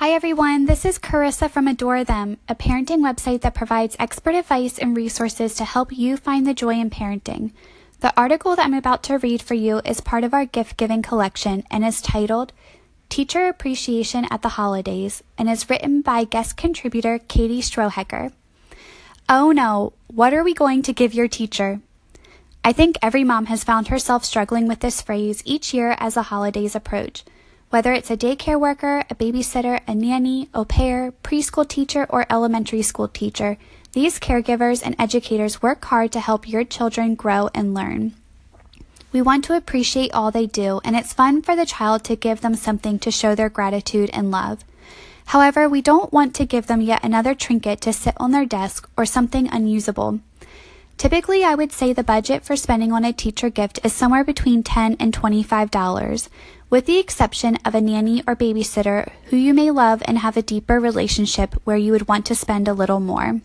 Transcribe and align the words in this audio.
Hi 0.00 0.12
everyone, 0.12 0.64
this 0.64 0.86
is 0.86 0.98
Carissa 0.98 1.50
from 1.50 1.68
Adore 1.68 2.04
Them, 2.04 2.38
a 2.48 2.54
parenting 2.54 3.00
website 3.00 3.42
that 3.42 3.52
provides 3.52 3.96
expert 3.98 4.34
advice 4.34 4.78
and 4.78 4.96
resources 4.96 5.54
to 5.56 5.66
help 5.66 5.92
you 5.92 6.16
find 6.16 6.46
the 6.46 6.54
joy 6.54 6.80
in 6.80 6.88
parenting. 6.88 7.52
The 8.00 8.18
article 8.18 8.56
that 8.56 8.64
I'm 8.64 8.72
about 8.72 9.02
to 9.02 9.18
read 9.18 9.42
for 9.42 9.52
you 9.52 9.82
is 9.84 10.00
part 10.00 10.24
of 10.24 10.32
our 10.32 10.46
gift 10.46 10.78
giving 10.78 11.02
collection 11.02 11.64
and 11.70 11.84
is 11.84 12.00
titled 12.00 12.54
Teacher 13.10 13.46
Appreciation 13.46 14.26
at 14.30 14.40
the 14.40 14.56
Holidays 14.56 15.22
and 15.36 15.50
is 15.50 15.68
written 15.68 16.00
by 16.00 16.24
guest 16.24 16.56
contributor 16.56 17.18
Katie 17.18 17.60
Strohecker. 17.60 18.32
Oh 19.28 19.52
no, 19.52 19.92
what 20.06 20.32
are 20.32 20.42
we 20.42 20.54
going 20.54 20.80
to 20.84 20.94
give 20.94 21.12
your 21.12 21.28
teacher? 21.28 21.82
I 22.64 22.72
think 22.72 22.96
every 23.02 23.22
mom 23.22 23.46
has 23.52 23.64
found 23.64 23.88
herself 23.88 24.24
struggling 24.24 24.66
with 24.66 24.80
this 24.80 25.02
phrase 25.02 25.42
each 25.44 25.74
year 25.74 25.94
as 25.98 26.14
the 26.14 26.22
holidays 26.22 26.74
approach. 26.74 27.22
Whether 27.70 27.92
it's 27.92 28.10
a 28.10 28.16
daycare 28.16 28.58
worker, 28.58 29.04
a 29.08 29.14
babysitter, 29.14 29.78
a 29.86 29.94
nanny, 29.94 30.48
au 30.52 30.64
pair, 30.64 31.12
preschool 31.22 31.68
teacher, 31.68 32.04
or 32.08 32.26
elementary 32.28 32.82
school 32.82 33.06
teacher, 33.06 33.58
these 33.92 34.18
caregivers 34.18 34.82
and 34.84 34.96
educators 34.98 35.62
work 35.62 35.84
hard 35.84 36.10
to 36.12 36.18
help 36.18 36.48
your 36.48 36.64
children 36.64 37.14
grow 37.14 37.48
and 37.54 37.72
learn. 37.72 38.14
We 39.12 39.22
want 39.22 39.44
to 39.44 39.56
appreciate 39.56 40.12
all 40.12 40.32
they 40.32 40.46
do, 40.46 40.80
and 40.82 40.96
it's 40.96 41.12
fun 41.12 41.42
for 41.42 41.54
the 41.54 41.64
child 41.64 42.02
to 42.04 42.16
give 42.16 42.40
them 42.40 42.56
something 42.56 42.98
to 42.98 43.12
show 43.12 43.36
their 43.36 43.48
gratitude 43.48 44.10
and 44.12 44.32
love. 44.32 44.64
However, 45.26 45.68
we 45.68 45.80
don't 45.80 46.12
want 46.12 46.34
to 46.34 46.46
give 46.46 46.66
them 46.66 46.80
yet 46.80 47.04
another 47.04 47.36
trinket 47.36 47.80
to 47.82 47.92
sit 47.92 48.14
on 48.16 48.32
their 48.32 48.46
desk 48.46 48.90
or 48.96 49.06
something 49.06 49.48
unusable. 49.48 50.18
Typically, 51.00 51.42
I 51.42 51.54
would 51.54 51.72
say 51.72 51.94
the 51.94 52.04
budget 52.04 52.44
for 52.44 52.56
spending 52.56 52.92
on 52.92 53.06
a 53.06 53.12
teacher 53.14 53.48
gift 53.48 53.80
is 53.82 53.94
somewhere 53.94 54.22
between 54.22 54.62
10 54.62 54.98
and 55.00 55.14
$25 55.14 56.28
with 56.68 56.84
the 56.84 56.98
exception 56.98 57.56
of 57.64 57.74
a 57.74 57.80
nanny 57.80 58.22
or 58.26 58.36
babysitter 58.36 59.10
who 59.30 59.38
you 59.38 59.54
may 59.54 59.70
love 59.70 60.02
and 60.04 60.18
have 60.18 60.36
a 60.36 60.42
deeper 60.42 60.78
relationship 60.78 61.54
where 61.64 61.78
you 61.78 61.92
would 61.92 62.06
want 62.06 62.26
to 62.26 62.34
spend 62.34 62.68
a 62.68 62.74
little 62.74 63.00
more. 63.00 63.40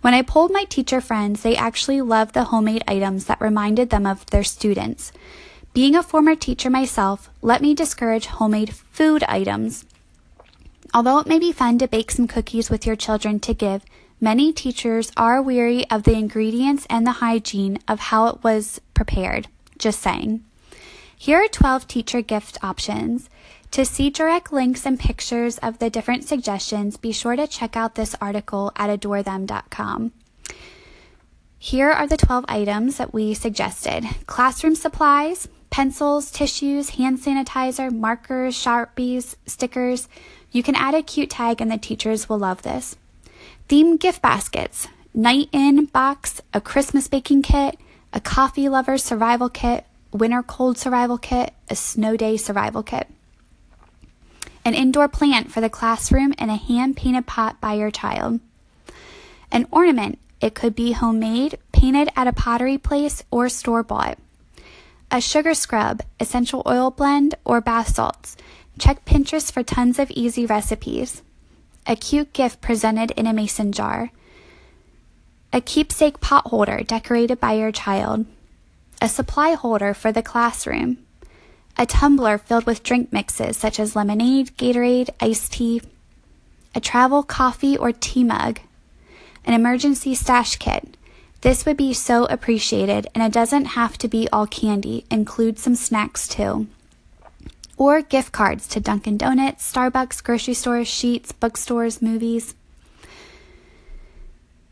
When 0.00 0.14
I 0.14 0.22
polled 0.22 0.52
my 0.52 0.62
teacher 0.62 1.00
friends, 1.00 1.42
they 1.42 1.56
actually 1.56 2.00
loved 2.02 2.34
the 2.34 2.44
homemade 2.44 2.84
items 2.86 3.24
that 3.24 3.40
reminded 3.40 3.90
them 3.90 4.06
of 4.06 4.24
their 4.26 4.44
students. 4.44 5.10
Being 5.74 5.96
a 5.96 6.04
former 6.04 6.36
teacher 6.36 6.70
myself, 6.70 7.30
let 7.42 7.62
me 7.62 7.74
discourage 7.74 8.26
homemade 8.26 8.76
food 8.92 9.24
items. 9.24 9.86
Although 10.94 11.18
it 11.18 11.26
may 11.26 11.40
be 11.40 11.50
fun 11.50 11.78
to 11.78 11.88
bake 11.88 12.12
some 12.12 12.28
cookies 12.28 12.70
with 12.70 12.86
your 12.86 12.94
children 12.94 13.40
to 13.40 13.54
give, 13.54 13.84
many 14.20 14.52
teachers 14.52 15.10
are 15.16 15.42
weary 15.42 15.88
of 15.90 16.02
the 16.02 16.14
ingredients 16.14 16.86
and 16.90 17.06
the 17.06 17.20
hygiene 17.22 17.78
of 17.88 18.00
how 18.00 18.26
it 18.26 18.44
was 18.44 18.80
prepared. 18.94 19.48
Just 19.78 20.00
saying. 20.00 20.44
Here 21.16 21.42
are 21.42 21.48
12 21.48 21.88
teacher 21.88 22.22
gift 22.22 22.58
options. 22.62 23.28
To 23.72 23.84
see 23.84 24.10
direct 24.10 24.52
links 24.52 24.84
and 24.84 24.98
pictures 24.98 25.58
of 25.58 25.78
the 25.78 25.90
different 25.90 26.24
suggestions, 26.24 26.96
be 26.96 27.12
sure 27.12 27.36
to 27.36 27.46
check 27.46 27.76
out 27.76 27.94
this 27.94 28.16
article 28.20 28.72
at 28.76 28.90
adorethem.com. 28.90 30.12
Here 31.58 31.90
are 31.90 32.06
the 32.06 32.16
12 32.16 32.46
items 32.48 32.96
that 32.96 33.12
we 33.12 33.34
suggested 33.34 34.04
classroom 34.26 34.74
supplies, 34.74 35.46
pencils, 35.68 36.30
tissues, 36.30 36.90
hand 36.90 37.18
sanitizer, 37.18 37.92
markers, 37.92 38.54
sharpies, 38.56 39.36
stickers. 39.46 40.08
You 40.50 40.62
can 40.62 40.74
add 40.74 40.94
a 40.94 41.02
cute 41.02 41.30
tag, 41.30 41.60
and 41.60 41.70
the 41.70 41.76
teachers 41.76 42.28
will 42.28 42.38
love 42.38 42.62
this. 42.62 42.96
Theme 43.70 43.98
gift 43.98 44.20
baskets, 44.20 44.88
night 45.14 45.48
in 45.52 45.84
box, 45.84 46.42
a 46.52 46.60
Christmas 46.60 47.06
baking 47.06 47.42
kit, 47.42 47.78
a 48.12 48.18
coffee 48.18 48.68
lover 48.68 48.98
survival 48.98 49.48
kit, 49.48 49.86
winter 50.10 50.42
cold 50.42 50.76
survival 50.76 51.18
kit, 51.18 51.54
a 51.68 51.76
snow 51.76 52.16
day 52.16 52.36
survival 52.36 52.82
kit, 52.82 53.06
an 54.64 54.74
indoor 54.74 55.06
plant 55.06 55.52
for 55.52 55.60
the 55.60 55.70
classroom, 55.70 56.34
and 56.36 56.50
a 56.50 56.56
hand 56.56 56.96
painted 56.96 57.28
pot 57.28 57.60
by 57.60 57.74
your 57.74 57.92
child. 57.92 58.40
An 59.52 59.68
ornament, 59.70 60.18
it 60.40 60.56
could 60.56 60.74
be 60.74 60.90
homemade, 60.90 61.56
painted 61.70 62.08
at 62.16 62.26
a 62.26 62.32
pottery 62.32 62.76
place, 62.76 63.22
or 63.30 63.48
store 63.48 63.84
bought. 63.84 64.18
A 65.12 65.20
sugar 65.20 65.54
scrub, 65.54 66.02
essential 66.18 66.64
oil 66.66 66.90
blend, 66.90 67.36
or 67.44 67.60
bath 67.60 67.94
salts. 67.94 68.36
Check 68.80 69.04
Pinterest 69.04 69.52
for 69.52 69.62
tons 69.62 70.00
of 70.00 70.10
easy 70.10 70.44
recipes. 70.44 71.22
A 71.86 71.96
cute 71.96 72.32
gift 72.32 72.60
presented 72.60 73.10
in 73.12 73.26
a 73.26 73.32
mason 73.32 73.72
jar. 73.72 74.10
A 75.52 75.60
keepsake 75.60 76.20
pot 76.20 76.46
holder 76.48 76.82
decorated 76.82 77.40
by 77.40 77.54
your 77.54 77.72
child 77.72 78.26
a 79.00 79.08
supply 79.08 79.54
holder 79.54 79.94
for 79.94 80.12
the 80.12 80.22
classroom, 80.22 80.98
a 81.78 81.86
tumbler 81.86 82.36
filled 82.36 82.66
with 82.66 82.82
drink 82.82 83.12
mixes 83.12 83.56
such 83.56 83.80
as 83.80 83.96
lemonade, 83.96 84.56
Gatorade, 84.58 85.10
iced 85.20 85.52
tea, 85.52 85.80
a 86.74 86.80
travel 86.80 87.22
coffee 87.22 87.76
or 87.76 87.92
tea 87.92 88.24
mug, 88.24 88.60
an 89.44 89.54
emergency 89.54 90.14
stash 90.14 90.56
kit. 90.56 90.96
This 91.40 91.64
would 91.64 91.78
be 91.78 91.94
so 91.94 92.26
appreciated, 92.26 93.06
and 93.14 93.24
it 93.24 93.32
doesn't 93.32 93.64
have 93.64 93.96
to 93.98 94.08
be 94.08 94.28
all 94.30 94.46
candy, 94.46 95.06
include 95.10 95.58
some 95.58 95.74
snacks 95.74 96.28
too. 96.28 96.66
Or 97.80 98.02
gift 98.02 98.30
cards 98.30 98.68
to 98.68 98.78
Dunkin' 98.78 99.16
Donuts, 99.16 99.72
Starbucks, 99.72 100.22
grocery 100.22 100.52
stores, 100.52 100.86
Sheetz, 100.86 101.32
bookstores, 101.40 102.02
movies. 102.02 102.54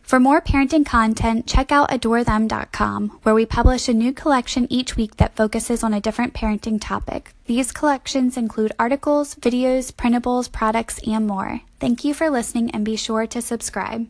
For 0.02 0.20
more 0.20 0.42
parenting 0.42 0.84
content, 0.84 1.46
check 1.46 1.72
out 1.72 1.88
adorethem.com, 1.88 3.20
where 3.22 3.34
we 3.34 3.46
publish 3.46 3.88
a 3.88 3.94
new 3.94 4.12
collection 4.12 4.66
each 4.68 4.96
week 4.96 5.16
that 5.16 5.36
focuses 5.36 5.82
on 5.82 5.94
a 5.94 6.02
different 6.02 6.34
parenting 6.34 6.78
topic. 6.78 7.32
These 7.46 7.72
collections 7.72 8.36
include 8.36 8.72
articles, 8.78 9.36
videos, 9.36 9.90
printables, 9.90 10.52
products, 10.52 11.00
and 11.06 11.26
more. 11.26 11.62
Thank 11.80 12.04
you 12.04 12.12
for 12.12 12.28
listening 12.28 12.70
and 12.72 12.84
be 12.84 12.96
sure 12.96 13.26
to 13.26 13.40
subscribe. 13.40 14.08